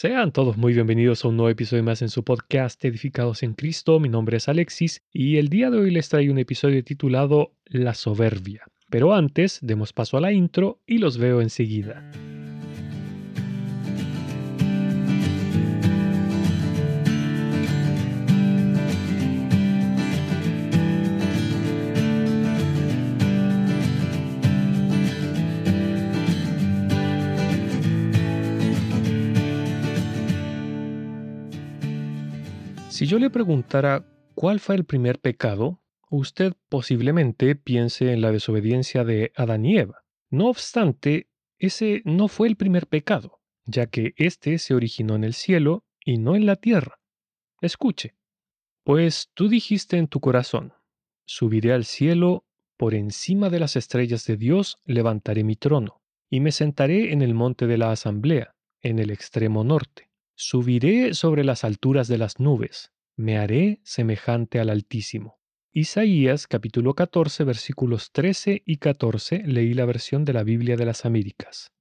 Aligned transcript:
Sean 0.00 0.30
todos 0.30 0.56
muy 0.56 0.74
bienvenidos 0.74 1.24
a 1.24 1.28
un 1.28 1.36
nuevo 1.36 1.50
episodio 1.50 1.82
más 1.82 2.02
en 2.02 2.08
su 2.08 2.22
podcast 2.22 2.84
Edificados 2.84 3.42
en 3.42 3.54
Cristo. 3.54 3.98
Mi 3.98 4.08
nombre 4.08 4.36
es 4.36 4.48
Alexis 4.48 5.02
y 5.12 5.38
el 5.38 5.48
día 5.48 5.70
de 5.70 5.78
hoy 5.78 5.90
les 5.90 6.08
traigo 6.08 6.32
un 6.32 6.38
episodio 6.38 6.84
titulado 6.84 7.56
La 7.64 7.94
soberbia. 7.94 8.62
Pero 8.90 9.12
antes, 9.12 9.58
demos 9.60 9.92
paso 9.92 10.16
a 10.16 10.20
la 10.20 10.30
intro 10.30 10.80
y 10.86 10.98
los 10.98 11.18
veo 11.18 11.40
enseguida. 11.40 12.12
Si 32.88 33.06
yo 33.06 33.18
le 33.18 33.28
preguntara 33.28 34.06
cuál 34.34 34.60
fue 34.60 34.74
el 34.74 34.84
primer 34.84 35.20
pecado, 35.20 35.82
usted 36.10 36.54
posiblemente 36.70 37.54
piense 37.54 38.12
en 38.12 38.22
la 38.22 38.32
desobediencia 38.32 39.04
de 39.04 39.30
Adán 39.36 39.66
y 39.66 39.76
Eva. 39.76 40.04
No 40.30 40.48
obstante, 40.48 41.28
ese 41.58 42.00
no 42.06 42.28
fue 42.28 42.48
el 42.48 42.56
primer 42.56 42.86
pecado, 42.86 43.40
ya 43.66 43.88
que 43.88 44.14
éste 44.16 44.58
se 44.58 44.74
originó 44.74 45.16
en 45.16 45.24
el 45.24 45.34
cielo 45.34 45.84
y 46.02 46.16
no 46.16 46.34
en 46.34 46.46
la 46.46 46.56
tierra. 46.56 46.98
Escuche, 47.60 48.16
pues 48.84 49.30
tú 49.34 49.48
dijiste 49.48 49.98
en 49.98 50.08
tu 50.08 50.20
corazón, 50.20 50.72
subiré 51.26 51.74
al 51.74 51.84
cielo, 51.84 52.46
por 52.78 52.94
encima 52.94 53.50
de 53.50 53.60
las 53.60 53.76
estrellas 53.76 54.24
de 54.24 54.38
Dios 54.38 54.78
levantaré 54.86 55.44
mi 55.44 55.56
trono, 55.56 56.00
y 56.30 56.40
me 56.40 56.52
sentaré 56.52 57.12
en 57.12 57.20
el 57.20 57.34
monte 57.34 57.66
de 57.66 57.76
la 57.76 57.92
asamblea, 57.92 58.54
en 58.80 58.98
el 58.98 59.10
extremo 59.10 59.62
norte 59.62 60.07
Subiré 60.40 61.14
sobre 61.14 61.42
las 61.42 61.64
alturas 61.64 62.06
de 62.06 62.16
las 62.16 62.38
nubes, 62.38 62.92
me 63.16 63.38
haré 63.38 63.80
semejante 63.82 64.60
al 64.60 64.70
Altísimo. 64.70 65.40
Isaías 65.72 66.46
capítulo 66.46 66.94
14 66.94 67.42
versículos 67.42 68.12
13 68.12 68.62
y 68.64 68.76
14 68.76 69.42
leí 69.44 69.74
la 69.74 69.84
versión 69.84 70.24
de 70.24 70.34
la 70.34 70.44
Biblia 70.44 70.76
de 70.76 70.86
las 70.86 71.04
Américas. 71.04 71.72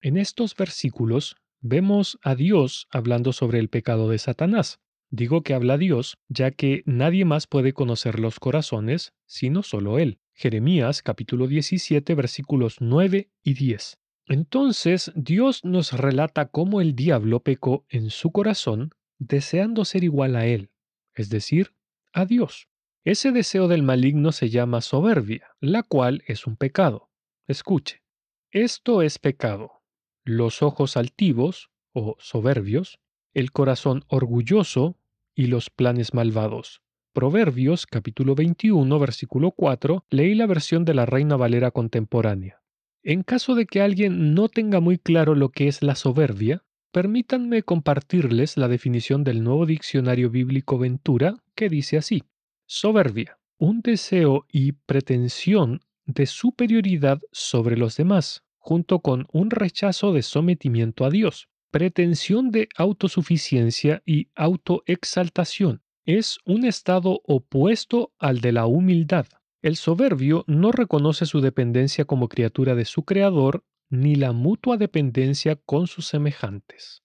En 0.00 0.16
estos 0.16 0.56
versículos 0.56 1.36
vemos 1.60 2.18
a 2.22 2.34
Dios 2.34 2.88
hablando 2.90 3.32
sobre 3.32 3.60
el 3.60 3.68
pecado 3.68 4.10
de 4.10 4.18
Satanás. 4.18 4.80
Digo 5.10 5.44
que 5.44 5.54
habla 5.54 5.78
Dios, 5.78 6.18
ya 6.28 6.50
que 6.50 6.82
nadie 6.86 7.24
más 7.24 7.46
puede 7.46 7.72
conocer 7.74 8.18
los 8.18 8.40
corazones, 8.40 9.12
sino 9.26 9.62
solo 9.62 10.00
Él. 10.00 10.18
Jeremías 10.34 11.02
capítulo 11.02 11.46
17 11.46 12.16
versículos 12.16 12.78
9 12.80 13.30
y 13.44 13.54
10. 13.54 14.00
Entonces 14.30 15.10
Dios 15.16 15.64
nos 15.64 15.92
relata 15.92 16.46
cómo 16.46 16.80
el 16.80 16.94
diablo 16.94 17.40
pecó 17.40 17.84
en 17.88 18.10
su 18.10 18.30
corazón 18.30 18.92
deseando 19.18 19.84
ser 19.84 20.04
igual 20.04 20.36
a 20.36 20.46
Él, 20.46 20.70
es 21.16 21.30
decir, 21.30 21.74
a 22.12 22.26
Dios. 22.26 22.68
Ese 23.04 23.32
deseo 23.32 23.66
del 23.66 23.82
maligno 23.82 24.30
se 24.30 24.48
llama 24.48 24.82
soberbia, 24.82 25.48
la 25.58 25.82
cual 25.82 26.22
es 26.28 26.46
un 26.46 26.54
pecado. 26.54 27.10
Escuche, 27.48 28.04
esto 28.52 29.02
es 29.02 29.18
pecado. 29.18 29.82
Los 30.22 30.62
ojos 30.62 30.96
altivos, 30.96 31.72
o 31.92 32.14
soberbios, 32.20 33.00
el 33.34 33.50
corazón 33.50 34.04
orgulloso 34.06 34.96
y 35.34 35.48
los 35.48 35.70
planes 35.70 36.14
malvados. 36.14 36.82
Proverbios 37.12 37.84
capítulo 37.84 38.36
21 38.36 38.96
versículo 39.00 39.50
4, 39.50 40.04
leí 40.08 40.36
la 40.36 40.46
versión 40.46 40.84
de 40.84 40.94
la 40.94 41.04
Reina 41.04 41.36
Valera 41.36 41.72
contemporánea. 41.72 42.59
En 43.02 43.22
caso 43.22 43.54
de 43.54 43.64
que 43.64 43.80
alguien 43.80 44.34
no 44.34 44.48
tenga 44.48 44.80
muy 44.80 44.98
claro 44.98 45.34
lo 45.34 45.48
que 45.48 45.68
es 45.68 45.82
la 45.82 45.94
soberbia, 45.94 46.64
permítanme 46.92 47.62
compartirles 47.62 48.58
la 48.58 48.68
definición 48.68 49.24
del 49.24 49.42
nuevo 49.42 49.64
diccionario 49.64 50.28
bíblico 50.28 50.78
Ventura, 50.78 51.36
que 51.54 51.70
dice 51.70 51.96
así, 51.96 52.24
soberbia, 52.66 53.38
un 53.58 53.80
deseo 53.80 54.46
y 54.52 54.72
pretensión 54.72 55.80
de 56.04 56.26
superioridad 56.26 57.20
sobre 57.32 57.78
los 57.78 57.96
demás, 57.96 58.42
junto 58.58 59.00
con 59.00 59.26
un 59.32 59.50
rechazo 59.50 60.12
de 60.12 60.22
sometimiento 60.22 61.06
a 61.06 61.10
Dios, 61.10 61.48
pretensión 61.70 62.50
de 62.50 62.68
autosuficiencia 62.76 64.02
y 64.04 64.28
autoexaltación. 64.34 65.82
Es 66.04 66.38
un 66.44 66.66
estado 66.66 67.22
opuesto 67.24 68.12
al 68.18 68.40
de 68.40 68.52
la 68.52 68.66
humildad. 68.66 69.26
El 69.62 69.76
soberbio 69.76 70.44
no 70.46 70.72
reconoce 70.72 71.26
su 71.26 71.42
dependencia 71.42 72.06
como 72.06 72.28
criatura 72.28 72.74
de 72.74 72.86
su 72.86 73.04
creador 73.04 73.64
ni 73.90 74.14
la 74.14 74.32
mutua 74.32 74.78
dependencia 74.78 75.56
con 75.56 75.86
sus 75.86 76.06
semejantes. 76.06 77.02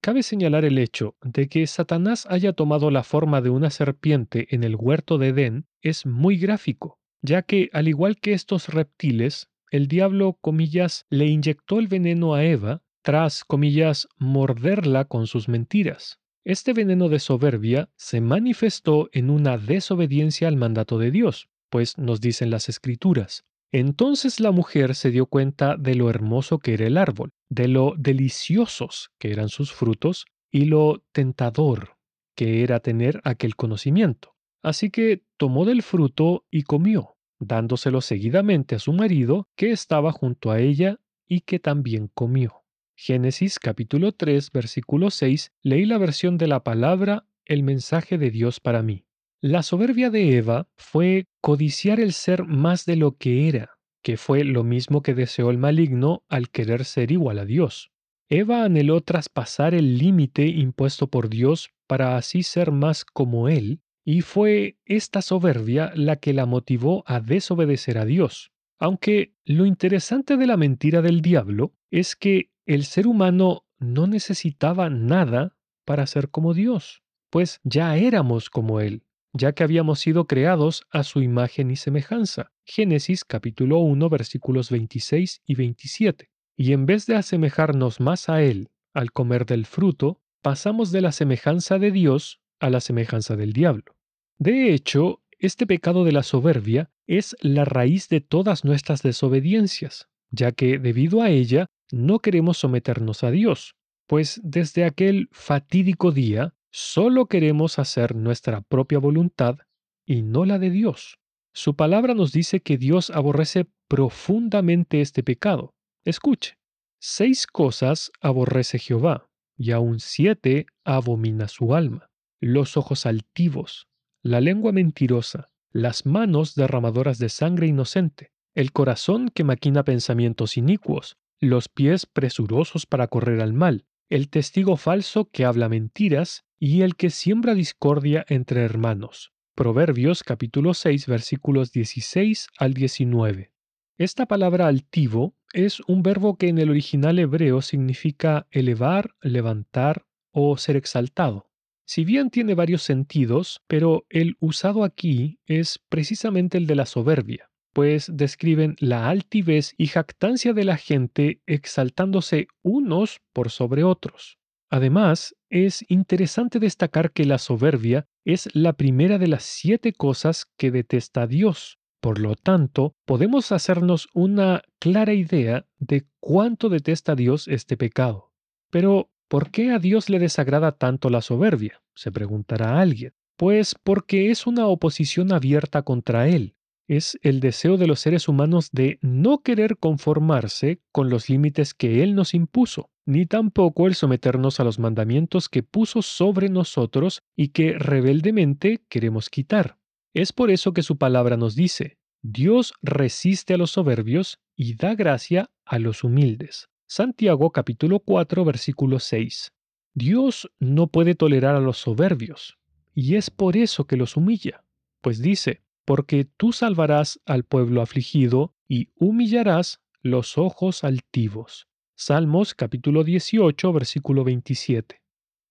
Cabe 0.00 0.22
señalar 0.22 0.64
el 0.64 0.78
hecho 0.78 1.16
de 1.20 1.48
que 1.48 1.66
Satanás 1.66 2.26
haya 2.30 2.52
tomado 2.52 2.92
la 2.92 3.02
forma 3.02 3.40
de 3.40 3.50
una 3.50 3.70
serpiente 3.70 4.46
en 4.54 4.62
el 4.62 4.76
huerto 4.76 5.18
de 5.18 5.28
Edén 5.28 5.66
es 5.82 6.06
muy 6.06 6.36
gráfico, 6.36 7.00
ya 7.22 7.42
que, 7.42 7.70
al 7.72 7.88
igual 7.88 8.20
que 8.20 8.34
estos 8.34 8.68
reptiles, 8.68 9.48
el 9.72 9.88
diablo, 9.88 10.38
comillas, 10.40 11.06
le 11.10 11.26
inyectó 11.26 11.80
el 11.80 11.88
veneno 11.88 12.34
a 12.34 12.44
Eva 12.44 12.82
tras, 13.02 13.44
comillas, 13.44 14.06
morderla 14.16 15.06
con 15.06 15.26
sus 15.26 15.48
mentiras. 15.48 16.20
Este 16.44 16.72
veneno 16.72 17.08
de 17.08 17.18
soberbia 17.18 17.90
se 17.96 18.20
manifestó 18.20 19.08
en 19.12 19.30
una 19.30 19.58
desobediencia 19.58 20.46
al 20.46 20.56
mandato 20.56 20.98
de 20.98 21.10
Dios, 21.10 21.48
pues 21.76 21.98
nos 21.98 22.22
dicen 22.22 22.48
las 22.48 22.70
escrituras. 22.70 23.44
Entonces 23.70 24.40
la 24.40 24.50
mujer 24.50 24.94
se 24.94 25.10
dio 25.10 25.26
cuenta 25.26 25.76
de 25.76 25.94
lo 25.94 26.08
hermoso 26.08 26.58
que 26.58 26.72
era 26.72 26.86
el 26.86 26.96
árbol, 26.96 27.32
de 27.50 27.68
lo 27.68 27.92
deliciosos 27.98 29.10
que 29.18 29.30
eran 29.30 29.50
sus 29.50 29.74
frutos 29.74 30.24
y 30.50 30.64
lo 30.64 31.04
tentador 31.12 31.98
que 32.34 32.62
era 32.62 32.80
tener 32.80 33.20
aquel 33.24 33.56
conocimiento. 33.56 34.36
Así 34.62 34.88
que 34.88 35.22
tomó 35.36 35.66
del 35.66 35.82
fruto 35.82 36.46
y 36.50 36.62
comió, 36.62 37.18
dándoselo 37.40 38.00
seguidamente 38.00 38.76
a 38.76 38.78
su 38.78 38.94
marido 38.94 39.46
que 39.54 39.70
estaba 39.70 40.12
junto 40.12 40.52
a 40.52 40.60
ella 40.60 40.98
y 41.28 41.42
que 41.42 41.58
también 41.58 42.08
comió. 42.14 42.64
Génesis 42.96 43.58
capítulo 43.58 44.12
3 44.12 44.50
versículo 44.50 45.10
6 45.10 45.52
leí 45.62 45.84
la 45.84 45.98
versión 45.98 46.38
de 46.38 46.46
la 46.46 46.64
palabra 46.64 47.26
el 47.44 47.62
mensaje 47.62 48.16
de 48.16 48.30
Dios 48.30 48.60
para 48.60 48.82
mí. 48.82 49.05
La 49.48 49.62
soberbia 49.62 50.10
de 50.10 50.38
Eva 50.38 50.66
fue 50.74 51.28
codiciar 51.40 52.00
el 52.00 52.14
ser 52.14 52.46
más 52.46 52.84
de 52.84 52.96
lo 52.96 53.16
que 53.16 53.46
era, 53.46 53.78
que 54.02 54.16
fue 54.16 54.42
lo 54.42 54.64
mismo 54.64 55.02
que 55.04 55.14
deseó 55.14 55.50
el 55.50 55.56
maligno 55.58 56.24
al 56.28 56.50
querer 56.50 56.84
ser 56.84 57.12
igual 57.12 57.38
a 57.38 57.44
Dios. 57.44 57.92
Eva 58.28 58.64
anheló 58.64 59.02
traspasar 59.02 59.72
el 59.72 59.98
límite 59.98 60.48
impuesto 60.48 61.06
por 61.06 61.28
Dios 61.28 61.70
para 61.86 62.16
así 62.16 62.42
ser 62.42 62.72
más 62.72 63.04
como 63.04 63.48
Él, 63.48 63.82
y 64.04 64.22
fue 64.22 64.78
esta 64.84 65.22
soberbia 65.22 65.92
la 65.94 66.16
que 66.16 66.32
la 66.32 66.44
motivó 66.44 67.04
a 67.06 67.20
desobedecer 67.20 67.98
a 67.98 68.04
Dios. 68.04 68.50
Aunque 68.80 69.32
lo 69.44 69.64
interesante 69.64 70.36
de 70.36 70.48
la 70.48 70.56
mentira 70.56 71.02
del 71.02 71.22
diablo 71.22 71.72
es 71.92 72.16
que 72.16 72.50
el 72.66 72.82
ser 72.82 73.06
humano 73.06 73.64
no 73.78 74.08
necesitaba 74.08 74.90
nada 74.90 75.56
para 75.84 76.08
ser 76.08 76.30
como 76.30 76.52
Dios, 76.52 77.04
pues 77.30 77.60
ya 77.62 77.96
éramos 77.96 78.50
como 78.50 78.80
Él 78.80 79.04
ya 79.32 79.52
que 79.52 79.64
habíamos 79.64 80.00
sido 80.00 80.26
creados 80.26 80.86
a 80.90 81.02
su 81.02 81.22
imagen 81.22 81.70
y 81.70 81.76
semejanza. 81.76 82.52
Génesis 82.64 83.24
capítulo 83.24 83.78
1 83.78 84.08
versículos 84.08 84.70
26 84.70 85.42
y 85.44 85.54
27. 85.54 86.30
Y 86.56 86.72
en 86.72 86.86
vez 86.86 87.06
de 87.06 87.16
asemejarnos 87.16 88.00
más 88.00 88.28
a 88.28 88.42
Él 88.42 88.70
al 88.94 89.12
comer 89.12 89.44
del 89.44 89.66
fruto, 89.66 90.22
pasamos 90.42 90.90
de 90.90 91.02
la 91.02 91.12
semejanza 91.12 91.78
de 91.78 91.90
Dios 91.90 92.40
a 92.60 92.70
la 92.70 92.80
semejanza 92.80 93.36
del 93.36 93.52
diablo. 93.52 93.96
De 94.38 94.72
hecho, 94.72 95.22
este 95.38 95.66
pecado 95.66 96.04
de 96.04 96.12
la 96.12 96.22
soberbia 96.22 96.90
es 97.06 97.36
la 97.40 97.64
raíz 97.64 98.08
de 98.08 98.20
todas 98.20 98.64
nuestras 98.64 99.02
desobediencias, 99.02 100.08
ya 100.30 100.52
que 100.52 100.78
debido 100.78 101.22
a 101.22 101.30
ella 101.30 101.66
no 101.92 102.18
queremos 102.20 102.58
someternos 102.58 103.22
a 103.22 103.30
Dios, 103.30 103.74
pues 104.06 104.40
desde 104.42 104.84
aquel 104.84 105.28
fatídico 105.32 106.10
día 106.10 106.54
Solo 106.78 107.24
queremos 107.24 107.78
hacer 107.78 108.14
nuestra 108.14 108.60
propia 108.60 108.98
voluntad 108.98 109.60
y 110.04 110.20
no 110.20 110.44
la 110.44 110.58
de 110.58 110.68
Dios. 110.68 111.16
Su 111.54 111.74
palabra 111.74 112.12
nos 112.12 112.32
dice 112.32 112.60
que 112.60 112.76
Dios 112.76 113.08
aborrece 113.08 113.66
profundamente 113.88 115.00
este 115.00 115.22
pecado. 115.22 115.72
Escuche, 116.04 116.58
seis 117.00 117.46
cosas 117.46 118.12
aborrece 118.20 118.78
Jehová, 118.78 119.30
y 119.56 119.70
aún 119.70 120.00
siete 120.00 120.66
abomina 120.84 121.48
su 121.48 121.74
alma. 121.74 122.10
Los 122.42 122.76
ojos 122.76 123.06
altivos, 123.06 123.88
la 124.22 124.42
lengua 124.42 124.72
mentirosa, 124.72 125.48
las 125.72 126.04
manos 126.04 126.56
derramadoras 126.56 127.18
de 127.18 127.30
sangre 127.30 127.68
inocente, 127.68 128.32
el 128.54 128.72
corazón 128.72 129.30
que 129.30 129.44
maquina 129.44 129.82
pensamientos 129.82 130.58
inicuos, 130.58 131.16
los 131.40 131.70
pies 131.70 132.04
presurosos 132.04 132.84
para 132.84 133.08
correr 133.08 133.40
al 133.40 133.54
mal, 133.54 133.86
el 134.10 134.28
testigo 134.28 134.76
falso 134.76 135.30
que 135.30 135.46
habla 135.46 135.70
mentiras 135.70 136.45
y 136.58 136.82
el 136.82 136.96
que 136.96 137.10
siembra 137.10 137.54
discordia 137.54 138.24
entre 138.28 138.62
hermanos. 138.62 139.32
Proverbios 139.54 140.22
capítulo 140.22 140.74
6 140.74 141.06
versículos 141.06 141.72
16 141.72 142.48
al 142.58 142.74
19. 142.74 143.52
Esta 143.98 144.26
palabra 144.26 144.66
altivo 144.66 145.34
es 145.52 145.80
un 145.86 146.02
verbo 146.02 146.36
que 146.36 146.48
en 146.48 146.58
el 146.58 146.70
original 146.70 147.18
hebreo 147.18 147.62
significa 147.62 148.46
elevar, 148.50 149.14
levantar 149.22 150.06
o 150.30 150.56
ser 150.56 150.76
exaltado. 150.76 151.50
Si 151.86 152.04
bien 152.04 152.30
tiene 152.30 152.54
varios 152.54 152.82
sentidos, 152.82 153.62
pero 153.66 154.06
el 154.10 154.36
usado 154.40 154.82
aquí 154.82 155.38
es 155.46 155.78
precisamente 155.88 156.58
el 156.58 156.66
de 156.66 156.74
la 156.74 156.84
soberbia, 156.84 157.50
pues 157.72 158.10
describen 158.12 158.76
la 158.80 159.08
altivez 159.08 159.74
y 159.78 159.86
jactancia 159.86 160.52
de 160.52 160.64
la 160.64 160.76
gente 160.76 161.40
exaltándose 161.46 162.48
unos 162.62 163.20
por 163.32 163.50
sobre 163.50 163.84
otros. 163.84 164.38
Además, 164.70 165.34
es 165.48 165.84
interesante 165.88 166.58
destacar 166.58 167.12
que 167.12 167.24
la 167.24 167.38
soberbia 167.38 168.06
es 168.24 168.48
la 168.54 168.72
primera 168.72 169.18
de 169.18 169.28
las 169.28 169.44
siete 169.44 169.92
cosas 169.92 170.46
que 170.56 170.70
detesta 170.70 171.26
Dios. 171.26 171.78
Por 172.00 172.18
lo 172.18 172.34
tanto, 172.34 172.94
podemos 173.04 173.52
hacernos 173.52 174.08
una 174.12 174.62
clara 174.78 175.12
idea 175.12 175.66
de 175.78 176.06
cuánto 176.20 176.68
detesta 176.68 177.14
Dios 177.14 177.48
este 177.48 177.76
pecado. 177.76 178.32
Pero, 178.70 179.10
¿por 179.28 179.50
qué 179.50 179.70
a 179.70 179.78
Dios 179.78 180.10
le 180.10 180.18
desagrada 180.18 180.72
tanto 180.72 181.10
la 181.10 181.22
soberbia? 181.22 181.82
se 181.96 182.12
preguntará 182.12 182.78
alguien. 182.78 183.14
Pues 183.36 183.74
porque 183.82 184.30
es 184.30 184.46
una 184.46 184.66
oposición 184.66 185.32
abierta 185.32 185.82
contra 185.82 186.28
Él. 186.28 186.55
Es 186.88 187.18
el 187.22 187.40
deseo 187.40 187.76
de 187.76 187.86
los 187.86 188.00
seres 188.00 188.28
humanos 188.28 188.70
de 188.72 188.98
no 189.02 189.38
querer 189.38 189.76
conformarse 189.78 190.80
con 190.92 191.10
los 191.10 191.28
límites 191.28 191.74
que 191.74 192.02
Él 192.02 192.14
nos 192.14 192.34
impuso 192.34 192.90
ni 193.06 193.24
tampoco 193.24 193.86
el 193.86 193.94
someternos 193.94 194.58
a 194.60 194.64
los 194.64 194.78
mandamientos 194.78 195.48
que 195.48 195.62
puso 195.62 196.02
sobre 196.02 196.48
nosotros 196.48 197.22
y 197.36 197.48
que 197.48 197.78
rebeldemente 197.78 198.82
queremos 198.88 199.30
quitar. 199.30 199.78
Es 200.12 200.32
por 200.32 200.50
eso 200.50 200.72
que 200.72 200.82
su 200.82 200.98
palabra 200.98 201.36
nos 201.36 201.54
dice, 201.54 201.98
Dios 202.22 202.74
resiste 202.82 203.54
a 203.54 203.58
los 203.58 203.70
soberbios 203.70 204.40
y 204.56 204.74
da 204.74 204.94
gracia 204.96 205.50
a 205.64 205.78
los 205.78 206.02
humildes. 206.02 206.68
Santiago 206.88 207.52
capítulo 207.52 208.00
4 208.00 208.44
versículo 208.44 208.98
6. 208.98 209.52
Dios 209.94 210.50
no 210.58 210.88
puede 210.88 211.14
tolerar 211.14 211.54
a 211.54 211.60
los 211.60 211.78
soberbios, 211.78 212.58
y 212.94 213.14
es 213.14 213.30
por 213.30 213.56
eso 213.56 213.86
que 213.86 213.96
los 213.96 214.16
humilla, 214.16 214.64
pues 215.00 215.22
dice, 215.22 215.62
porque 215.86 216.24
tú 216.24 216.52
salvarás 216.52 217.20
al 217.24 217.44
pueblo 217.44 217.80
afligido 217.80 218.52
y 218.68 218.88
humillarás 218.96 219.80
los 220.02 220.36
ojos 220.36 220.82
altivos. 220.84 221.68
Salmos 221.94 222.54
capítulo 222.54 223.04
18, 223.04 223.72
versículo 223.72 224.24
27. 224.24 225.00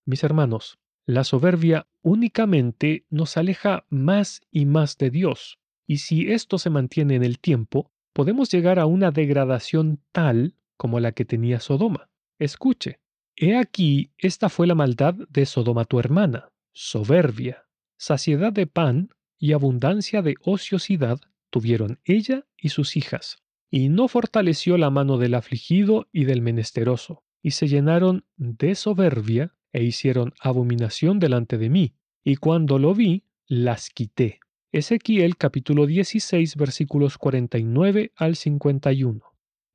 Mis 0.06 0.24
hermanos, 0.24 0.78
la 1.06 1.24
soberbia 1.24 1.88
únicamente 2.02 3.06
nos 3.10 3.38
aleja 3.38 3.86
más 3.90 4.42
y 4.52 4.66
más 4.66 4.98
de 4.98 5.10
Dios, 5.10 5.58
y 5.88 5.98
si 6.00 6.32
esto 6.32 6.58
se 6.58 6.70
mantiene 6.70 7.16
en 7.16 7.24
el 7.24 7.40
tiempo, 7.40 7.90
podemos 8.12 8.52
llegar 8.52 8.78
a 8.78 8.86
una 8.86 9.12
degradación 9.12 10.02
tal 10.12 10.56
como 10.76 11.00
la 11.00 11.14
que 11.14 11.24
tenía 11.24 11.62
Sodoma. 11.62 12.10
Escuche, 12.40 13.00
he 13.38 13.56
aquí, 13.56 14.12
esta 14.18 14.50
fue 14.50 14.68
la 14.68 14.76
maldad 14.76 15.16
de 15.30 15.46
Sodoma 15.46 15.86
tu 15.86 15.98
hermana, 15.98 16.50
soberbia, 16.74 17.66
saciedad 17.98 18.52
de 18.52 18.68
pan 18.68 19.10
y 19.46 19.54
abundancia 19.54 20.24
de 20.24 20.36
ociosidad 20.42 21.20
tuvieron 21.52 22.00
ella 22.04 22.48
y 22.58 22.70
sus 22.70 22.98
hijas 22.98 23.38
y 23.70 23.90
no 23.90 24.08
fortaleció 24.08 24.78
la 24.78 24.90
mano 24.90 25.20
del 25.20 25.36
afligido 25.36 26.08
y 26.12 26.26
del 26.26 26.42
menesteroso, 26.42 27.24
y 27.44 27.52
se 27.52 27.68
llenaron 27.68 28.26
de 28.38 28.74
soberbia 28.74 29.54
e 29.72 29.84
hicieron 29.84 30.34
abominación 30.40 31.20
delante 31.20 31.58
de 31.58 31.70
mí, 31.70 31.94
y 32.24 32.38
cuando 32.38 32.80
lo 32.80 32.96
vi, 32.96 33.26
las 33.48 33.90
quité. 33.90 34.40
Ezequiel 34.72 35.38
capítulo 35.38 35.86
16 35.86 36.56
versículos 36.56 37.18
49 37.18 38.14
al 38.16 38.36
51. 38.36 39.22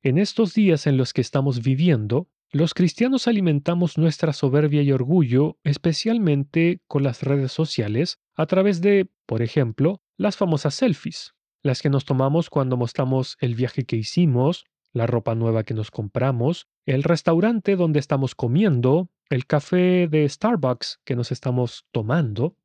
En 0.03 0.17
estos 0.17 0.53
días 0.53 0.87
en 0.87 0.97
los 0.97 1.13
que 1.13 1.21
estamos 1.21 1.61
viviendo, 1.61 2.27
los 2.51 2.73
cristianos 2.73 3.27
alimentamos 3.27 3.97
nuestra 3.97 4.33
soberbia 4.33 4.81
y 4.81 4.91
orgullo 4.91 5.57
especialmente 5.63 6.81
con 6.87 7.03
las 7.03 7.23
redes 7.23 7.53
sociales 7.53 8.19
a 8.41 8.47
través 8.47 8.81
de, 8.81 9.07
por 9.27 9.43
ejemplo, 9.43 10.01
las 10.17 10.35
famosas 10.35 10.73
selfies, 10.73 11.35
las 11.61 11.83
que 11.83 11.91
nos 11.91 12.05
tomamos 12.05 12.49
cuando 12.49 12.75
mostramos 12.75 13.37
el 13.39 13.53
viaje 13.53 13.85
que 13.85 13.97
hicimos, 13.97 14.65
la 14.93 15.05
ropa 15.05 15.35
nueva 15.35 15.63
que 15.63 15.75
nos 15.75 15.91
compramos, 15.91 16.67
el 16.87 17.03
restaurante 17.03 17.75
donde 17.75 17.99
estamos 17.99 18.33
comiendo, 18.33 19.11
el 19.29 19.45
café 19.45 20.07
de 20.07 20.27
Starbucks 20.27 21.01
que 21.05 21.15
nos 21.15 21.31
estamos 21.31 21.85
tomando, 21.91 22.57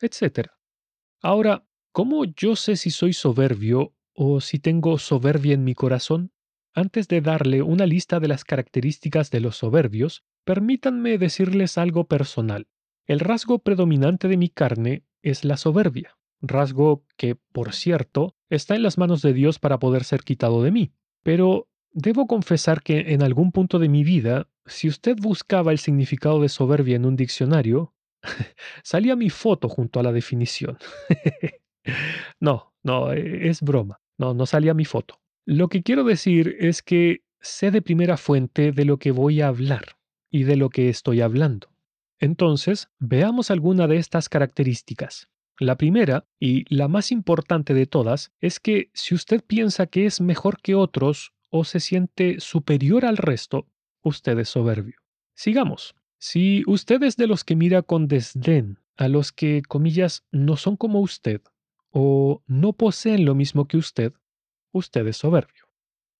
etc. 0.00 0.48
Ahora, 1.22 1.64
¿cómo 1.92 2.24
yo 2.24 2.56
sé 2.56 2.74
si 2.74 2.90
soy 2.90 3.12
soberbio 3.12 3.94
o 4.12 4.40
si 4.40 4.58
tengo 4.58 4.98
soberbia 4.98 5.54
en 5.54 5.62
mi 5.62 5.76
corazón? 5.76 6.32
Antes 6.74 7.06
de 7.06 7.20
darle 7.20 7.62
una 7.62 7.86
lista 7.86 8.18
de 8.18 8.26
las 8.26 8.42
características 8.42 9.30
de 9.30 9.38
los 9.38 9.58
soberbios, 9.58 10.24
permítanme 10.44 11.18
decirles 11.18 11.78
algo 11.78 12.08
personal. 12.08 12.66
El 13.06 13.20
rasgo 13.20 13.60
predominante 13.60 14.26
de 14.26 14.36
mi 14.36 14.48
carne 14.48 15.04
es 15.22 15.44
la 15.44 15.56
soberbia 15.56 16.16
rasgo 16.42 17.04
que, 17.16 17.36
por 17.52 17.72
cierto, 17.72 18.34
está 18.48 18.74
en 18.74 18.82
las 18.82 18.98
manos 18.98 19.22
de 19.22 19.32
Dios 19.32 19.58
para 19.58 19.78
poder 19.78 20.04
ser 20.04 20.22
quitado 20.22 20.62
de 20.62 20.70
mí. 20.70 20.92
Pero 21.22 21.68
debo 21.92 22.26
confesar 22.26 22.82
que 22.82 23.12
en 23.12 23.22
algún 23.22 23.52
punto 23.52 23.78
de 23.78 23.88
mi 23.88 24.04
vida, 24.04 24.48
si 24.66 24.88
usted 24.88 25.16
buscaba 25.20 25.72
el 25.72 25.78
significado 25.78 26.40
de 26.40 26.48
soberbia 26.48 26.96
en 26.96 27.04
un 27.04 27.16
diccionario, 27.16 27.94
salía 28.82 29.16
mi 29.16 29.30
foto 29.30 29.68
junto 29.68 30.00
a 30.00 30.02
la 30.02 30.12
definición. 30.12 30.78
no, 32.40 32.72
no, 32.82 33.12
e, 33.12 33.48
es 33.48 33.62
broma. 33.62 34.00
No, 34.18 34.34
no 34.34 34.46
salía 34.46 34.74
mi 34.74 34.84
foto. 34.84 35.20
Lo 35.46 35.68
que 35.68 35.82
quiero 35.82 36.04
decir 36.04 36.56
es 36.60 36.82
que 36.82 37.22
sé 37.40 37.70
de 37.70 37.82
primera 37.82 38.16
fuente 38.16 38.72
de 38.72 38.84
lo 38.84 38.98
que 38.98 39.12
voy 39.12 39.40
a 39.40 39.48
hablar 39.48 39.96
y 40.30 40.44
de 40.44 40.56
lo 40.56 40.68
que 40.68 40.90
estoy 40.90 41.22
hablando. 41.22 41.68
Entonces, 42.20 42.90
veamos 42.98 43.50
alguna 43.50 43.86
de 43.88 43.96
estas 43.96 44.28
características. 44.28 45.28
La 45.58 45.76
primera, 45.76 46.26
y 46.38 46.64
la 46.74 46.86
más 46.86 47.12
importante 47.12 47.74
de 47.74 47.86
todas, 47.86 48.32
es 48.40 48.60
que 48.60 48.90
si 48.94 49.14
usted 49.14 49.42
piensa 49.44 49.86
que 49.86 50.06
es 50.06 50.20
mejor 50.20 50.60
que 50.60 50.74
otros 50.74 51.32
o 51.50 51.64
se 51.64 51.80
siente 51.80 52.38
superior 52.40 53.04
al 53.04 53.16
resto, 53.16 53.66
usted 54.02 54.38
es 54.38 54.50
soberbio. 54.50 55.00
Sigamos. 55.34 55.94
Si 56.18 56.62
usted 56.66 57.02
es 57.02 57.16
de 57.16 57.26
los 57.26 57.44
que 57.44 57.56
mira 57.56 57.82
con 57.82 58.06
desdén 58.06 58.78
a 58.96 59.08
los 59.08 59.32
que, 59.32 59.62
comillas, 59.66 60.24
no 60.30 60.56
son 60.56 60.76
como 60.76 61.00
usted 61.00 61.40
o 61.90 62.42
no 62.46 62.74
poseen 62.74 63.24
lo 63.24 63.34
mismo 63.34 63.66
que 63.66 63.78
usted, 63.78 64.12
usted 64.72 65.06
es 65.06 65.16
soberbio. 65.16 65.64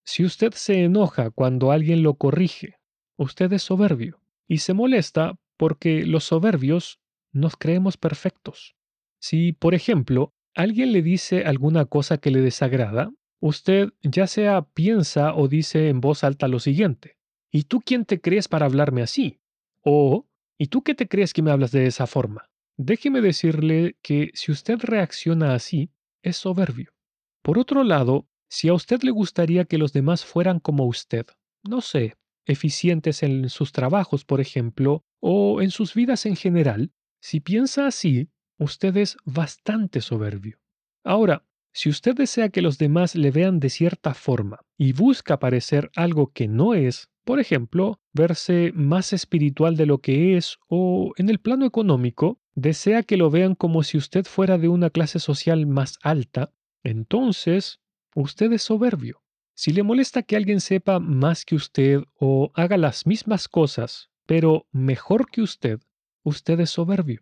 Si 0.05 0.25
usted 0.25 0.53
se 0.53 0.85
enoja 0.85 1.31
cuando 1.31 1.71
alguien 1.71 2.03
lo 2.03 2.15
corrige, 2.15 2.79
usted 3.17 3.53
es 3.53 3.63
soberbio 3.63 4.21
y 4.49 4.59
se 4.59 4.75
molesta 4.75 5.39
porque 5.61 6.07
los 6.07 6.25
soberbios 6.25 7.01
nos 7.35 7.55
creemos 7.55 7.99
perfectos. 7.99 8.77
Si, 9.21 9.53
por 9.53 9.75
ejemplo, 9.75 10.33
alguien 10.55 10.91
le 10.95 11.03
dice 11.03 11.45
alguna 11.45 11.85
cosa 11.85 12.17
que 12.17 12.31
le 12.31 12.41
desagrada, 12.41 13.13
usted 13.41 13.91
ya 14.03 14.27
sea 14.27 14.63
piensa 14.63 15.35
o 15.35 15.49
dice 15.49 15.91
en 15.91 16.01
voz 16.01 16.25
alta 16.25 16.49
lo 16.49 16.61
siguiente, 16.61 17.19
¿y 17.53 17.65
tú 17.65 17.83
quién 17.85 18.07
te 18.07 18.23
crees 18.23 18.49
para 18.49 18.65
hablarme 18.65 19.03
así? 19.03 19.39
O, 19.85 20.27
¿y 20.57 20.69
tú 20.69 20.81
qué 20.81 20.95
te 20.95 21.09
crees 21.09 21.35
que 21.35 21.43
me 21.43 21.51
hablas 21.51 21.73
de 21.73 21.85
esa 21.85 22.07
forma? 22.07 22.49
Déjeme 22.79 23.21
decirle 23.21 23.99
que 24.01 24.31
si 24.33 24.53
usted 24.53 24.79
reacciona 24.79 25.53
así, 25.53 25.91
es 26.23 26.39
soberbio. 26.39 26.95
Por 27.43 27.59
otro 27.59 27.85
lado, 27.85 28.27
si 28.49 28.69
a 28.69 28.73
usted 28.73 29.03
le 29.03 29.11
gustaría 29.11 29.67
que 29.67 29.77
los 29.77 29.93
demás 29.93 30.25
fueran 30.25 30.59
como 30.59 30.87
usted, 30.87 31.27
no 31.69 31.83
sé, 31.83 32.15
eficientes 32.51 33.23
en 33.23 33.49
sus 33.49 33.73
trabajos, 33.73 34.25
por 34.25 34.41
ejemplo, 34.41 35.05
o 35.21 35.63
en 35.63 35.71
sus 35.71 35.95
vidas 35.95 36.27
en 36.27 36.37
general, 36.37 36.93
si 37.21 37.41
piensa 37.41 37.87
así, 37.87 38.29
usted 38.59 38.97
es 38.97 39.17
bastante 39.25 40.01
soberbio. 40.01 40.59
Ahora, 41.05 41.45
si 41.73 41.89
usted 41.89 42.17
desea 42.17 42.49
que 42.49 42.63
los 42.63 42.79
demás 42.79 43.15
le 43.15 43.31
vean 43.31 43.61
de 43.61 43.71
cierta 43.71 44.15
forma 44.15 44.61
y 44.77 44.93
busca 44.93 45.39
parecer 45.39 45.91
algo 45.95 46.33
que 46.33 46.49
no 46.49 46.75
es, 46.75 47.09
por 47.25 47.39
ejemplo, 47.39 48.01
verse 48.13 48.73
más 48.75 49.13
espiritual 49.13 49.77
de 49.77 49.87
lo 49.87 49.99
que 49.99 50.37
es 50.37 50.59
o 50.67 51.13
en 51.17 51.29
el 51.29 51.39
plano 51.39 51.65
económico, 51.65 52.41
desea 52.55 53.03
que 53.03 53.17
lo 53.17 53.31
vean 53.31 53.55
como 53.55 53.83
si 53.83 53.99
usted 53.99 54.25
fuera 54.25 54.59
de 54.59 54.69
una 54.69 54.91
clase 54.91 55.21
social 55.21 55.67
más 55.67 55.99
alta, 56.03 56.53
entonces 56.83 57.81
usted 58.15 58.53
es 58.53 58.63
soberbio. 58.63 59.23
Si 59.63 59.73
le 59.73 59.83
molesta 59.83 60.23
que 60.23 60.37
alguien 60.37 60.59
sepa 60.59 61.01
más 61.01 61.45
que 61.45 61.55
usted 61.55 62.01
o 62.19 62.51
haga 62.55 62.79
las 62.79 63.07
mismas 63.07 63.47
cosas, 63.47 64.09
pero 64.25 64.67
mejor 64.73 65.31
que 65.31 65.43
usted, 65.43 65.81
usted 66.23 66.61
es 66.61 66.71
soberbio. 66.71 67.21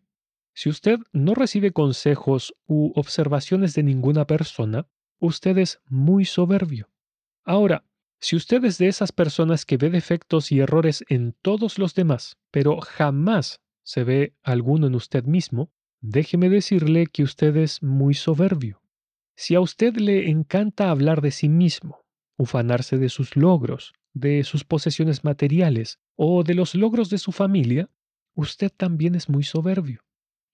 Si 0.54 0.68
usted 0.68 1.00
no 1.10 1.34
recibe 1.34 1.72
consejos 1.72 2.54
u 2.68 2.92
observaciones 2.94 3.74
de 3.74 3.82
ninguna 3.82 4.24
persona, 4.24 4.86
usted 5.18 5.58
es 5.58 5.80
muy 5.88 6.24
soberbio. 6.24 6.88
Ahora, 7.42 7.84
si 8.20 8.36
usted 8.36 8.64
es 8.64 8.78
de 8.78 8.86
esas 8.86 9.10
personas 9.10 9.66
que 9.66 9.76
ve 9.76 9.90
defectos 9.90 10.52
y 10.52 10.60
errores 10.60 11.04
en 11.08 11.32
todos 11.42 11.76
los 11.76 11.96
demás, 11.96 12.36
pero 12.52 12.78
jamás 12.80 13.62
se 13.82 14.04
ve 14.04 14.36
alguno 14.44 14.86
en 14.86 14.94
usted 14.94 15.24
mismo, 15.24 15.72
déjeme 16.00 16.48
decirle 16.50 17.08
que 17.08 17.24
usted 17.24 17.56
es 17.56 17.82
muy 17.82 18.14
soberbio. 18.14 18.80
Si 19.34 19.56
a 19.56 19.60
usted 19.60 19.96
le 19.96 20.30
encanta 20.30 20.92
hablar 20.92 21.20
de 21.20 21.32
sí 21.32 21.48
mismo, 21.48 22.04
ufanarse 22.38 22.96
de 22.96 23.10
sus 23.10 23.36
logros, 23.36 23.92
de 24.14 24.44
sus 24.44 24.64
posesiones 24.64 25.24
materiales 25.24 25.98
o 26.16 26.42
de 26.44 26.54
los 26.54 26.74
logros 26.74 27.10
de 27.10 27.18
su 27.18 27.32
familia, 27.32 27.90
usted 28.34 28.72
también 28.74 29.14
es 29.14 29.28
muy 29.28 29.42
soberbio. 29.42 30.00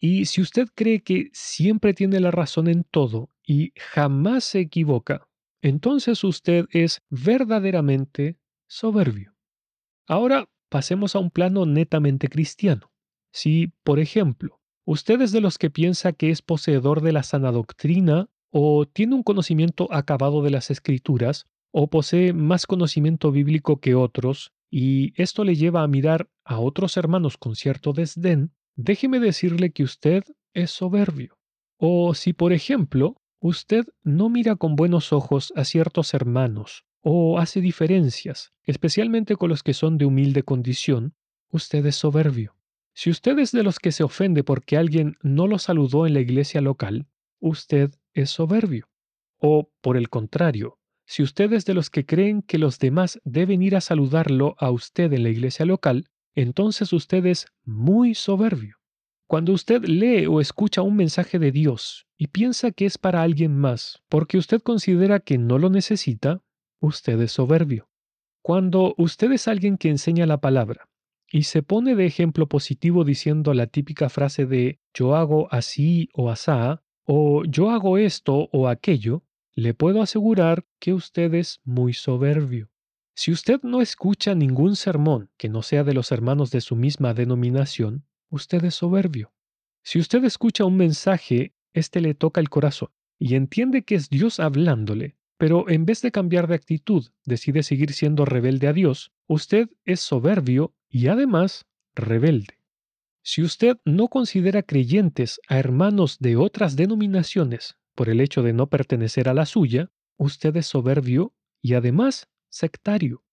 Y 0.00 0.26
si 0.26 0.40
usted 0.40 0.68
cree 0.74 1.02
que 1.02 1.30
siempre 1.32 1.94
tiene 1.94 2.18
la 2.20 2.30
razón 2.30 2.68
en 2.68 2.84
todo 2.84 3.30
y 3.46 3.72
jamás 3.76 4.44
se 4.44 4.60
equivoca, 4.60 5.28
entonces 5.62 6.24
usted 6.24 6.66
es 6.70 7.00
verdaderamente 7.08 8.38
soberbio. 8.66 9.34
Ahora 10.06 10.48
pasemos 10.68 11.14
a 11.14 11.20
un 11.20 11.30
plano 11.30 11.64
netamente 11.64 12.28
cristiano. 12.28 12.92
Si, 13.32 13.68
por 13.82 13.98
ejemplo, 13.98 14.60
usted 14.84 15.20
es 15.20 15.32
de 15.32 15.40
los 15.40 15.56
que 15.56 15.70
piensa 15.70 16.12
que 16.12 16.30
es 16.30 16.42
poseedor 16.42 17.00
de 17.00 17.12
la 17.12 17.22
sana 17.22 17.52
doctrina 17.52 18.28
o 18.50 18.86
tiene 18.86 19.14
un 19.14 19.22
conocimiento 19.22 19.88
acabado 19.92 20.42
de 20.42 20.50
las 20.50 20.70
escrituras, 20.70 21.46
o 21.76 21.88
posee 21.88 22.32
más 22.32 22.66
conocimiento 22.66 23.32
bíblico 23.32 23.80
que 23.80 23.96
otros, 23.96 24.52
y 24.70 25.12
esto 25.20 25.42
le 25.42 25.56
lleva 25.56 25.82
a 25.82 25.88
mirar 25.88 26.28
a 26.44 26.60
otros 26.60 26.96
hermanos 26.96 27.36
con 27.36 27.56
cierto 27.56 27.92
desdén, 27.92 28.52
déjeme 28.76 29.18
decirle 29.18 29.72
que 29.72 29.82
usted 29.82 30.22
es 30.52 30.70
soberbio. 30.70 31.36
O 31.76 32.14
si, 32.14 32.32
por 32.32 32.52
ejemplo, 32.52 33.16
usted 33.40 33.86
no 34.04 34.28
mira 34.28 34.54
con 34.54 34.76
buenos 34.76 35.12
ojos 35.12 35.52
a 35.56 35.64
ciertos 35.64 36.14
hermanos, 36.14 36.84
o 37.00 37.40
hace 37.40 37.60
diferencias, 37.60 38.52
especialmente 38.62 39.34
con 39.34 39.48
los 39.48 39.64
que 39.64 39.74
son 39.74 39.98
de 39.98 40.04
humilde 40.04 40.44
condición, 40.44 41.14
usted 41.50 41.84
es 41.86 41.96
soberbio. 41.96 42.54
Si 42.94 43.10
usted 43.10 43.36
es 43.40 43.50
de 43.50 43.64
los 43.64 43.80
que 43.80 43.90
se 43.90 44.04
ofende 44.04 44.44
porque 44.44 44.76
alguien 44.76 45.16
no 45.22 45.48
lo 45.48 45.58
saludó 45.58 46.06
en 46.06 46.14
la 46.14 46.20
iglesia 46.20 46.60
local, 46.60 47.08
usted 47.40 47.90
es 48.12 48.30
soberbio. 48.30 48.88
O, 49.38 49.72
por 49.80 49.96
el 49.96 50.08
contrario, 50.08 50.78
si 51.06 51.22
usted 51.22 51.52
es 51.52 51.64
de 51.64 51.74
los 51.74 51.90
que 51.90 52.06
creen 52.06 52.42
que 52.42 52.58
los 52.58 52.78
demás 52.78 53.20
deben 53.24 53.62
ir 53.62 53.76
a 53.76 53.80
saludarlo 53.80 54.56
a 54.58 54.70
usted 54.70 55.12
en 55.12 55.22
la 55.22 55.28
iglesia 55.28 55.66
local, 55.66 56.08
entonces 56.34 56.92
usted 56.92 57.26
es 57.26 57.46
muy 57.64 58.14
soberbio. 58.14 58.78
Cuando 59.26 59.52
usted 59.52 59.84
lee 59.84 60.26
o 60.26 60.40
escucha 60.40 60.82
un 60.82 60.96
mensaje 60.96 61.38
de 61.38 61.50
Dios 61.50 62.06
y 62.16 62.28
piensa 62.28 62.70
que 62.70 62.86
es 62.86 62.98
para 62.98 63.22
alguien 63.22 63.56
más 63.56 64.02
porque 64.08 64.38
usted 64.38 64.60
considera 64.60 65.20
que 65.20 65.38
no 65.38 65.58
lo 65.58 65.70
necesita, 65.70 66.42
usted 66.80 67.20
es 67.20 67.32
soberbio. 67.32 67.88
Cuando 68.42 68.94
usted 68.98 69.32
es 69.32 69.48
alguien 69.48 69.78
que 69.78 69.88
enseña 69.88 70.26
la 70.26 70.40
palabra 70.40 70.88
y 71.30 71.44
se 71.44 71.62
pone 71.62 71.94
de 71.94 72.06
ejemplo 72.06 72.48
positivo 72.48 73.04
diciendo 73.04 73.54
la 73.54 73.66
típica 73.66 74.08
frase 74.10 74.46
de 74.46 74.80
yo 74.92 75.16
hago 75.16 75.48
así 75.50 76.08
o 76.12 76.30
asá, 76.30 76.82
o 77.04 77.44
yo 77.44 77.70
hago 77.70 77.96
esto 77.98 78.48
o 78.52 78.68
aquello, 78.68 79.22
le 79.54 79.72
puedo 79.74 80.02
asegurar 80.02 80.66
que 80.80 80.92
usted 80.92 81.32
es 81.34 81.60
muy 81.64 81.92
soberbio. 81.92 82.70
Si 83.14 83.30
usted 83.30 83.60
no 83.62 83.80
escucha 83.80 84.34
ningún 84.34 84.74
sermón 84.74 85.30
que 85.36 85.48
no 85.48 85.62
sea 85.62 85.84
de 85.84 85.94
los 85.94 86.10
hermanos 86.10 86.50
de 86.50 86.60
su 86.60 86.74
misma 86.74 87.14
denominación, 87.14 88.04
usted 88.30 88.64
es 88.64 88.74
soberbio. 88.74 89.32
Si 89.84 90.00
usted 90.00 90.24
escucha 90.24 90.64
un 90.64 90.76
mensaje, 90.76 91.54
éste 91.72 92.00
le 92.00 92.14
toca 92.14 92.40
el 92.40 92.50
corazón 92.50 92.88
y 93.18 93.36
entiende 93.36 93.84
que 93.84 93.94
es 93.94 94.08
Dios 94.08 94.40
hablándole, 94.40 95.16
pero 95.38 95.68
en 95.68 95.86
vez 95.86 96.02
de 96.02 96.10
cambiar 96.10 96.48
de 96.48 96.56
actitud, 96.56 97.06
decide 97.24 97.62
seguir 97.62 97.92
siendo 97.92 98.24
rebelde 98.24 98.66
a 98.66 98.72
Dios, 98.72 99.12
usted 99.28 99.68
es 99.84 100.00
soberbio 100.00 100.74
y 100.88 101.06
además 101.06 101.66
rebelde. 101.94 102.60
Si 103.22 103.42
usted 103.42 103.78
no 103.84 104.08
considera 104.08 104.62
creyentes 104.62 105.40
a 105.48 105.58
hermanos 105.58 106.18
de 106.18 106.36
otras 106.36 106.76
denominaciones 106.76 107.76
por 107.94 108.08
el 108.08 108.20
hecho 108.20 108.42
de 108.42 108.52
no 108.52 108.68
pertenecer 108.68 109.28
a 109.28 109.34
la 109.34 109.46
suya, 109.46 109.90
usted 110.16 110.56
es 110.56 110.66
soberbio 110.66 111.32
y 111.60 111.74
además 111.74 112.28
sectario. 112.48 113.24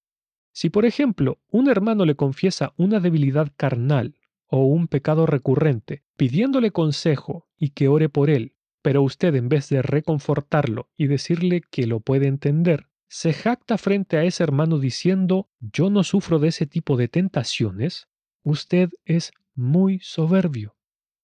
Si, 0.54 0.70
por 0.70 0.86
ejemplo, 0.86 1.40
un 1.50 1.70
hermano 1.70 2.06
le 2.06 2.16
confiesa 2.16 2.74
una 2.78 3.00
debilidad 3.00 3.52
carnal 3.56 4.18
o 4.48 4.66
un 4.66 4.88
pecado 4.88 5.26
recurrente, 5.26 6.04
pidiéndole 6.18 6.72
consejo 6.72 7.48
y 7.58 7.70
que 7.70 7.88
ore 7.88 8.10
por 8.10 8.30
él, 8.30 8.56
pero 8.82 9.02
usted 9.02 9.36
en 9.36 9.48
vez 9.48 9.70
de 9.70 9.82
reconfortarlo 9.82 10.90
y 10.98 11.08
decirle 11.08 11.62
que 11.62 11.88
lo 11.88 12.00
puede 12.00 12.28
entender, 12.28 12.88
se 13.08 13.34
jacta 13.34 13.78
frente 13.78 14.18
a 14.18 14.24
ese 14.24 14.44
hermano 14.44 14.80
diciendo 14.80 15.50
yo 15.60 15.90
no 15.90 16.04
sufro 16.04 16.40
de 16.40 16.50
ese 16.50 16.66
tipo 16.66 16.98
de 16.98 17.08
tentaciones, 17.08 18.08
usted 18.44 18.90
es 19.06 19.32
muy 19.54 20.00
soberbio. 20.00 20.76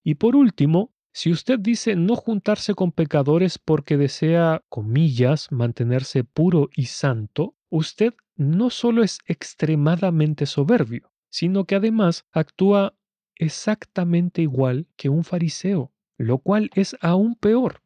Y 0.03 0.15
por 0.15 0.36
último, 0.36 0.94
si 1.17 1.31
usted 1.31 1.57
dice 1.57 1.95
no 1.95 2.15
juntarse 2.15 2.75
con 2.75 2.91
pecadores 2.91 3.57
porque 3.57 3.97
desea, 3.97 4.62
comillas, 4.69 5.51
mantenerse 5.51 6.24
puro 6.24 6.69
y 6.75 6.86
santo, 6.86 7.55
usted 7.69 8.13
no 8.36 8.69
solo 8.69 9.01
es 9.01 9.17
extremadamente 9.25 10.45
soberbio, 10.45 11.12
sino 11.31 11.65
que 11.65 11.74
además 11.74 12.27
actúa 12.31 12.95
exactamente 13.33 14.43
igual 14.43 14.86
que 14.95 15.09
un 15.09 15.24
fariseo, 15.24 15.91
lo 16.19 16.38
cual 16.38 16.69
es 16.75 16.95
aún 17.01 17.33
peor. 17.33 17.81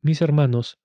Mis 0.00 0.22
hermanos, 0.22 0.78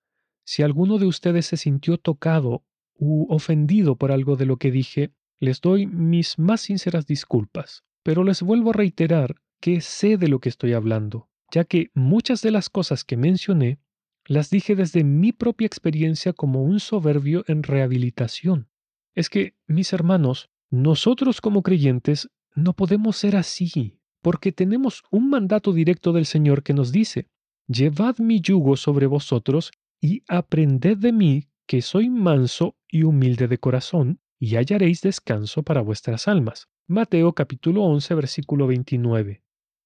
si 0.44 0.64
alguno 0.64 0.98
de 0.98 1.06
ustedes 1.06 1.46
se 1.46 1.58
sintió 1.58 2.00
tocado 2.00 2.64
u 2.96 3.32
ofendido 3.32 3.98
por 3.98 4.12
algo 4.12 4.36
de 4.36 4.48
lo 4.48 4.58
que 4.58 4.72
dije, 4.72 5.14
les 5.40 5.62
doy 5.62 5.86
mis 5.86 6.40
más 6.40 6.62
sinceras 6.62 7.06
disculpas, 7.06 7.84
pero 8.02 8.24
les 8.24 8.42
vuelvo 8.42 8.72
a 8.72 8.74
reiterar 8.74 9.36
que 9.60 9.80
sé 9.82 10.18
de 10.18 10.28
lo 10.28 10.40
que 10.40 10.50
estoy 10.50 10.74
hablando 10.74 11.30
ya 11.54 11.66
que 11.66 11.92
muchas 11.94 12.42
de 12.42 12.50
las 12.50 12.70
cosas 12.70 13.04
que 13.04 13.16
mencioné 13.16 13.80
las 14.26 14.50
dije 14.50 14.76
desde 14.76 15.04
mi 15.04 15.32
propia 15.32 15.68
experiencia 15.68 16.34
como 16.34 16.64
un 16.64 16.80
soberbio 16.80 17.44
en 17.48 17.62
rehabilitación. 17.62 18.70
Es 19.14 19.30
que, 19.30 19.56
mis 19.68 19.94
hermanos, 19.94 20.50
nosotros 20.72 21.42
como 21.42 21.62
creyentes 21.62 22.32
no 22.56 22.74
podemos 22.74 23.18
ser 23.18 23.36
así, 23.36 24.00
porque 24.22 24.52
tenemos 24.52 25.04
un 25.12 25.30
mandato 25.30 25.74
directo 25.74 26.12
del 26.12 26.26
Señor 26.26 26.64
que 26.64 26.74
nos 26.74 26.92
dice, 26.92 27.28
Llevad 27.68 28.18
mi 28.18 28.42
yugo 28.42 28.76
sobre 28.76 29.06
vosotros 29.06 29.72
y 30.02 30.24
aprended 30.28 30.98
de 30.98 31.14
mí, 31.14 31.50
que 31.68 31.82
soy 31.82 32.10
manso 32.10 32.76
y 32.90 33.04
humilde 33.04 33.48
de 33.48 33.58
corazón, 33.60 34.20
y 34.40 34.56
hallaréis 34.56 35.02
descanso 35.02 35.64
para 35.64 35.82
vuestras 35.82 36.28
almas. 36.28 36.68
Mateo 36.88 37.34
capítulo 37.34 37.84
11 37.84 38.16
versículo 38.16 38.68
29. 38.68 39.43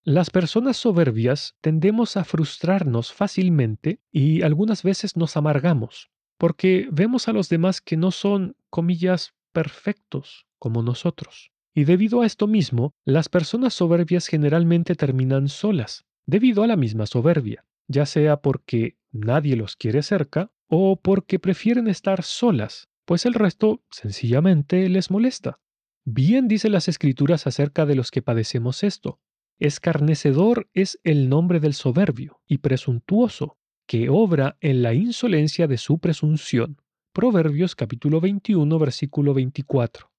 Las 0.07 0.29
personas 0.29 0.77
soberbias 0.77 1.57
tendemos 1.59 2.15
a 2.15 2.23
frustrarnos 2.23 3.11
fácilmente 3.11 3.99
y 4.09 4.41
algunas 4.41 4.81
veces 4.81 5.17
nos 5.17 5.35
amargamos, 5.35 6.11
porque 6.37 6.87
vemos 6.93 7.27
a 7.27 7.33
los 7.33 7.49
demás 7.49 7.81
que 7.81 7.97
no 7.97 8.11
son, 8.11 8.55
comillas, 8.69 9.33
perfectos 9.51 10.47
como 10.59 10.81
nosotros. 10.81 11.51
Y 11.75 11.83
debido 11.83 12.21
a 12.21 12.25
esto 12.25 12.47
mismo, 12.47 12.93
las 13.03 13.27
personas 13.27 13.73
soberbias 13.73 14.27
generalmente 14.27 14.95
terminan 14.95 15.49
solas, 15.49 16.05
debido 16.25 16.63
a 16.63 16.67
la 16.67 16.77
misma 16.77 17.05
soberbia, 17.05 17.65
ya 17.89 18.05
sea 18.05 18.37
porque 18.37 18.95
nadie 19.11 19.57
los 19.57 19.75
quiere 19.75 20.03
cerca 20.03 20.53
o 20.69 21.01
porque 21.01 21.37
prefieren 21.37 21.89
estar 21.89 22.23
solas, 22.23 22.87
pues 23.03 23.25
el 23.25 23.33
resto 23.33 23.83
sencillamente 23.91 24.87
les 24.87 25.11
molesta. 25.11 25.59
Bien 26.05 26.47
dice 26.47 26.69
las 26.69 26.87
escrituras 26.87 27.45
acerca 27.45 27.85
de 27.85 27.95
los 27.95 28.09
que 28.09 28.21
padecemos 28.21 28.83
esto. 28.83 29.19
Escarnecedor 29.59 30.69
es 30.75 30.99
el 31.03 31.29
nombre 31.29 31.59
del 31.59 31.73
soberbio 31.73 32.41
y 32.45 32.59
presuntuoso, 32.59 33.57
que 33.87 34.07
obra 34.07 34.55
en 34.61 34.83
la 34.83 34.93
insolencia 34.93 35.65
de 35.65 35.79
su 35.79 35.97
presunción. 35.97 36.77
Proverbios 37.11 37.75
capítulo 37.75 38.21
21, 38.21 38.77
versículo 38.77 39.33
24. 39.33 40.11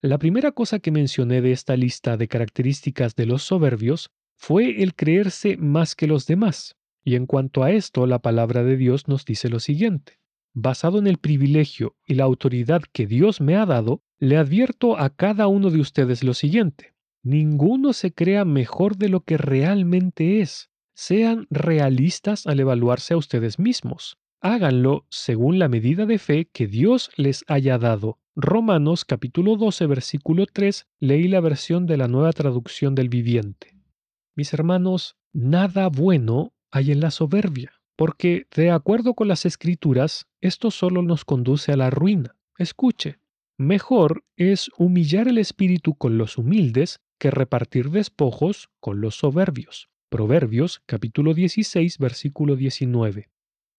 La 0.00 0.16
primera 0.16 0.52
cosa 0.52 0.78
que 0.78 0.92
mencioné 0.92 1.42
de 1.42 1.52
esta 1.52 1.76
lista 1.76 2.16
de 2.16 2.26
características 2.26 3.14
de 3.14 3.26
los 3.26 3.42
soberbios 3.42 4.08
fue 4.34 4.82
el 4.82 4.94
creerse 4.94 5.58
más 5.58 5.94
que 5.94 6.06
los 6.06 6.26
demás. 6.26 6.74
Y 7.04 7.16
en 7.16 7.26
cuanto 7.26 7.64
a 7.64 7.72
esto, 7.72 8.06
la 8.06 8.20
palabra 8.20 8.64
de 8.64 8.78
Dios 8.78 9.08
nos 9.08 9.26
dice 9.26 9.50
lo 9.50 9.60
siguiente. 9.60 10.20
Basado 10.54 10.98
en 10.98 11.06
el 11.06 11.18
privilegio 11.18 11.96
y 12.06 12.14
la 12.14 12.24
autoridad 12.24 12.80
que 12.92 13.06
Dios 13.06 13.42
me 13.42 13.56
ha 13.56 13.66
dado, 13.66 14.00
le 14.18 14.38
advierto 14.38 14.98
a 14.98 15.10
cada 15.10 15.48
uno 15.48 15.70
de 15.70 15.80
ustedes 15.80 16.24
lo 16.24 16.32
siguiente. 16.32 16.95
Ninguno 17.26 17.92
se 17.92 18.14
crea 18.14 18.44
mejor 18.44 18.98
de 18.98 19.08
lo 19.08 19.22
que 19.22 19.36
realmente 19.36 20.40
es. 20.40 20.70
Sean 20.94 21.48
realistas 21.50 22.46
al 22.46 22.60
evaluarse 22.60 23.14
a 23.14 23.16
ustedes 23.16 23.58
mismos. 23.58 24.16
Háganlo 24.40 25.06
según 25.10 25.58
la 25.58 25.68
medida 25.68 26.06
de 26.06 26.20
fe 26.20 26.48
que 26.52 26.68
Dios 26.68 27.10
les 27.16 27.44
haya 27.48 27.78
dado. 27.78 28.20
Romanos 28.36 29.04
capítulo 29.04 29.56
12 29.56 29.86
versículo 29.86 30.46
3 30.46 30.86
leí 31.00 31.26
la 31.26 31.40
versión 31.40 31.86
de 31.86 31.96
la 31.96 32.06
nueva 32.06 32.30
traducción 32.32 32.94
del 32.94 33.08
viviente. 33.08 33.74
Mis 34.36 34.54
hermanos, 34.54 35.16
nada 35.32 35.88
bueno 35.88 36.54
hay 36.70 36.92
en 36.92 37.00
la 37.00 37.10
soberbia, 37.10 37.72
porque 37.96 38.46
de 38.54 38.70
acuerdo 38.70 39.14
con 39.14 39.26
las 39.26 39.46
escrituras, 39.46 40.28
esto 40.40 40.70
solo 40.70 41.02
nos 41.02 41.24
conduce 41.24 41.72
a 41.72 41.76
la 41.76 41.90
ruina. 41.90 42.36
Escuche, 42.56 43.18
mejor 43.58 44.22
es 44.36 44.70
humillar 44.78 45.26
el 45.26 45.38
espíritu 45.38 45.96
con 45.96 46.18
los 46.18 46.38
humildes 46.38 47.00
que 47.18 47.30
repartir 47.30 47.90
despojos 47.90 48.68
con 48.80 49.00
los 49.00 49.16
soberbios. 49.16 49.88
Proverbios 50.08 50.82
capítulo 50.86 51.34
16 51.34 51.98
versículo 51.98 52.56
19. 52.56 53.28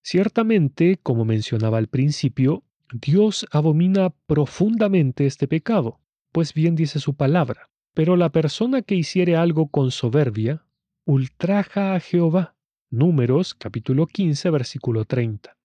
Ciertamente, 0.03 0.99
como 1.01 1.25
mencionaba 1.25 1.77
al 1.77 1.87
principio, 1.87 2.63
Dios 2.91 3.45
abomina 3.51 4.11
profundamente 4.25 5.25
este 5.25 5.47
pecado, 5.47 5.99
pues 6.31 6.53
bien 6.53 6.75
dice 6.75 6.99
su 6.99 7.15
palabra, 7.15 7.69
pero 7.93 8.15
la 8.15 8.29
persona 8.31 8.81
que 8.81 8.95
hiciere 8.95 9.35
algo 9.35 9.67
con 9.67 9.91
soberbia, 9.91 10.65
ultraja 11.05 11.95
a 11.95 11.99
Jehová. 11.99 12.55
Números 12.89 13.53
capítulo 13.53 14.07
15 14.07 14.49
versículo 14.49 15.03
30. 15.03 15.57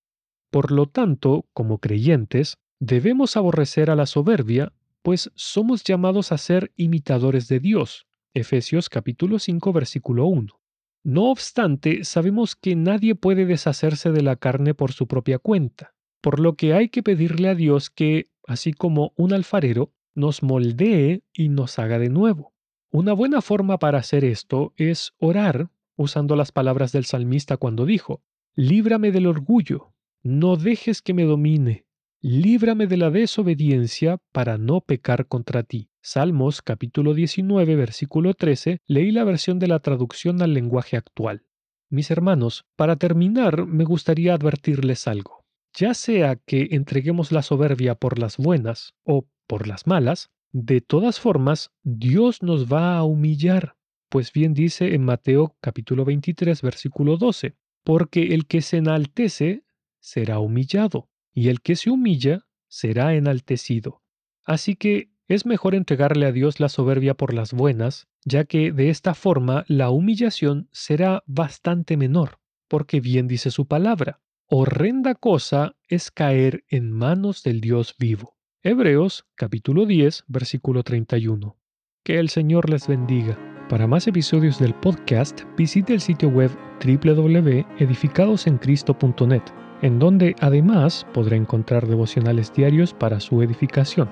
Por 0.51 0.73
lo 0.73 0.87
tanto, 0.87 1.47
como 1.53 1.79
creyentes, 1.79 2.59
debemos 2.81 3.37
aborrecer 3.37 3.91
a 3.91 3.95
la 3.95 4.07
soberbia, 4.07 4.73
pues 5.03 5.31
somos 5.35 5.85
llamados 5.85 6.33
a 6.33 6.39
ser 6.39 6.73
imitadores 6.77 7.49
de 7.49 7.61
Dios. 7.61 8.07
Efesios 8.35 8.89
capítulo 8.89 9.39
5 9.39 9.73
versículo 9.73 10.27
1. 10.27 10.61
No 11.05 11.31
obstante, 11.31 12.05
sabemos 12.05 12.57
que 12.57 12.77
nadie 12.77 13.15
puede 13.15 13.45
deshacerse 13.45 14.13
de 14.13 14.23
la 14.23 14.37
carne 14.37 14.75
por 14.75 14.93
su 14.93 15.07
propia 15.07 15.39
cuenta 15.39 15.95
por 16.23 16.39
lo 16.39 16.55
que 16.55 16.73
hay 16.73 16.89
que 16.89 17.03
pedirle 17.03 17.49
a 17.49 17.55
Dios 17.55 17.91
que, 17.91 18.31
así 18.47 18.73
como 18.73 19.13
un 19.17 19.35
alfarero, 19.35 19.93
nos 20.15 20.43
moldee 20.43 21.25
y 21.35 21.49
nos 21.49 21.79
haga 21.79 21.99
de 21.99 22.09
nuevo. 22.09 22.55
Una 22.91 23.13
buena 23.13 23.43
forma 23.43 23.79
para 23.79 23.99
hacer 23.99 24.25
esto 24.25 24.73
es 24.77 25.13
orar 25.19 25.71
usando 25.97 26.37
las 26.37 26.53
palabras 26.53 26.93
del 26.93 27.05
salmista 27.05 27.57
cuando 27.57 27.85
dijo, 27.85 28.23
Líbrame 28.55 29.11
del 29.11 29.27
orgullo, 29.27 29.95
no 30.23 30.57
dejes 30.57 31.03
que 31.03 31.15
me 31.15 31.25
domine, 31.25 31.87
líbrame 32.23 32.87
de 32.87 32.97
la 32.97 33.11
desobediencia 33.11 34.19
para 34.33 34.57
no 34.57 34.81
pecar 34.81 35.27
contra 35.27 35.63
ti. 35.63 35.91
Salmos 36.01 36.63
capítulo 36.63 37.13
19 37.13 37.77
versículo 37.77 38.33
13, 38.35 38.79
leí 38.87 39.11
la 39.11 39.25
versión 39.25 39.59
de 39.59 39.69
la 39.69 39.81
traducción 39.81 40.41
al 40.41 40.55
lenguaje 40.55 40.97
actual. 40.97 41.45
Mis 41.91 42.11
hermanos, 42.11 42.65
para 42.77 42.97
terminar 42.97 43.67
me 43.67 43.85
gustaría 43.85 44.33
advertirles 44.33 45.07
algo 45.07 45.43
ya 45.75 45.95
sea 45.95 46.37
que 46.37 46.69
entreguemos 46.73 47.33
la 47.33 47.43
soberbia 47.43 47.95
por 47.95 48.19
las 48.19 48.37
buenas 48.37 48.95
o 49.05 49.27
por 49.47 49.67
las 49.67 49.87
malas, 49.87 50.31
de 50.53 50.81
todas 50.81 51.19
formas 51.19 51.71
Dios 51.83 52.43
nos 52.43 52.71
va 52.71 52.97
a 52.97 53.05
humillar, 53.05 53.77
pues 54.09 54.33
bien 54.33 54.55
dice 54.55 54.95
en 54.95 55.05
Mateo 55.05 55.57
capítulo 55.61 56.05
23 56.05 56.61
versículo 56.63 57.17
12, 57.17 57.57
porque 57.85 58.35
el 58.35 58.47
que 58.47 58.61
se 58.61 58.79
enaltece 58.79 59.65
será 60.01 60.41
humillado, 60.41 61.09
y 61.35 61.49
el 61.49 61.61
que 61.61 61.77
se 61.77 61.91
humilla 61.91 62.47
será 62.69 63.15
enaltecido. 63.15 64.03
Así 64.45 64.77
que 64.77 65.11
es 65.29 65.47
mejor 65.47 65.75
entregarle 65.75 66.27
a 66.27 66.33
Dios 66.33 66.61
la 66.61 66.69
soberbia 66.69 67.15
por 67.15 67.33
las 67.33 67.53
buenas, 67.53 68.09
ya 68.25 68.45
que 68.45 68.73
de 68.73 68.91
esta 68.91 69.15
forma 69.15 69.65
la 69.69 69.91
humillación 69.91 70.69
será 70.73 71.23
bastante 71.27 71.97
menor, 71.97 72.41
porque 72.69 73.01
bien 73.01 73.29
dice 73.29 73.51
su 73.51 73.67
palabra, 73.67 74.21
horrenda 74.47 75.15
cosa 75.15 75.77
es 75.89 76.11
caer 76.11 76.65
en 76.69 76.91
manos 76.91 77.43
del 77.43 77.61
Dios 77.61 77.95
vivo. 77.99 78.37
Hebreos 78.63 79.27
capítulo 79.35 79.87
10, 79.87 80.25
versículo 80.29 80.83
31. 80.83 81.59
Que 82.05 82.19
el 82.19 82.29
Señor 82.29 82.69
les 82.69 82.87
bendiga. 82.87 83.39
Para 83.69 83.87
más 83.87 84.07
episodios 84.07 84.59
del 84.59 84.75
podcast, 84.75 85.43
visite 85.57 85.95
el 85.95 86.01
sitio 86.01 86.29
web 86.29 86.51
www.edificadosencristo.net, 86.85 89.43
en 89.83 89.99
donde 89.99 90.35
además 90.41 91.07
podrá 91.13 91.37
encontrar 91.37 91.87
devocionales 91.87 92.51
diarios 92.53 92.95
para 92.95 93.21
su 93.21 93.43
edificación. 93.43 94.09